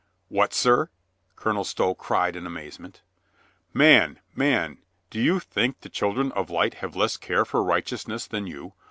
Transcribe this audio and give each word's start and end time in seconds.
"What, 0.29 0.51
sir?" 0.51 0.89
Colonel 1.35 1.63
Stow 1.63 1.93
cried 1.93 2.35
in 2.35 2.47
amazement, 2.47 3.03
"Man, 3.71 4.19
man, 4.35 4.79
do 5.11 5.21
you 5.21 5.39
think 5.39 5.81
the 5.81 5.89
children 5.89 6.31
of 6.31 6.49
light 6.49 6.73
have 6.81 6.95
less 6.95 7.17
care 7.17 7.45
for 7.45 7.63
righteousness 7.63 8.25
than 8.25 8.47
you? 8.47 8.73